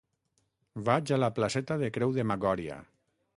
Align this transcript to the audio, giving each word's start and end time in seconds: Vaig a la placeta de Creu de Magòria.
Vaig 0.87 1.11
a 1.17 1.19
la 1.25 1.29
placeta 1.39 1.77
de 1.83 1.91
Creu 1.99 2.17
de 2.17 2.27
Magòria. 2.31 2.81